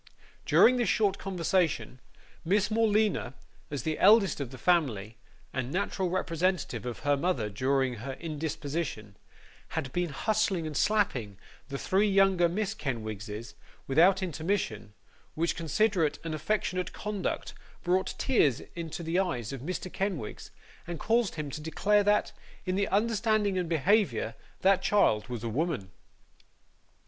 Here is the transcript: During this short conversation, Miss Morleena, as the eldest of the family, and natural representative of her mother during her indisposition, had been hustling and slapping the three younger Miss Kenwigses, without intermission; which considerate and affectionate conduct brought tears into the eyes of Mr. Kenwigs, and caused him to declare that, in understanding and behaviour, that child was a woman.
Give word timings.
During 0.47 0.77
this 0.77 0.89
short 0.89 1.19
conversation, 1.19 1.99
Miss 2.43 2.71
Morleena, 2.71 3.35
as 3.69 3.83
the 3.83 3.99
eldest 3.99 4.39
of 4.39 4.49
the 4.49 4.57
family, 4.57 5.15
and 5.53 5.71
natural 5.71 6.09
representative 6.09 6.87
of 6.87 7.01
her 7.01 7.15
mother 7.15 7.51
during 7.51 7.97
her 7.97 8.13
indisposition, 8.13 9.15
had 9.77 9.93
been 9.93 10.09
hustling 10.09 10.65
and 10.65 10.75
slapping 10.75 11.37
the 11.69 11.77
three 11.77 12.07
younger 12.09 12.49
Miss 12.49 12.73
Kenwigses, 12.73 13.53
without 13.85 14.23
intermission; 14.23 14.93
which 15.35 15.55
considerate 15.55 16.17
and 16.23 16.33
affectionate 16.33 16.93
conduct 16.93 17.53
brought 17.83 18.15
tears 18.17 18.61
into 18.75 19.03
the 19.03 19.19
eyes 19.19 19.53
of 19.53 19.61
Mr. 19.61 19.93
Kenwigs, 19.93 20.49
and 20.87 20.99
caused 20.99 21.35
him 21.35 21.51
to 21.51 21.61
declare 21.61 22.01
that, 22.03 22.31
in 22.65 22.83
understanding 22.87 23.55
and 23.55 23.69
behaviour, 23.69 24.33
that 24.61 24.81
child 24.81 25.27
was 25.27 25.43
a 25.43 25.47
woman. 25.47 25.91